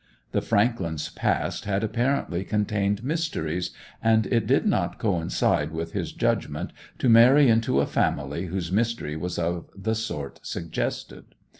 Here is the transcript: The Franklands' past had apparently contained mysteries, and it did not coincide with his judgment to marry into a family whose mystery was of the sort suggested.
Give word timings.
The 0.31 0.41
Franklands' 0.41 1.09
past 1.09 1.65
had 1.65 1.83
apparently 1.83 2.43
contained 2.43 3.03
mysteries, 3.03 3.69
and 4.01 4.25
it 4.25 4.47
did 4.47 4.65
not 4.65 4.97
coincide 4.97 5.69
with 5.69 5.93
his 5.93 6.11
judgment 6.11 6.73
to 6.97 7.07
marry 7.07 7.47
into 7.49 7.79
a 7.81 7.85
family 7.85 8.47
whose 8.47 8.71
mystery 8.71 9.15
was 9.15 9.37
of 9.37 9.69
the 9.77 9.93
sort 9.93 10.39
suggested. 10.41 11.35